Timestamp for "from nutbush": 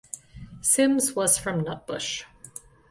1.37-2.23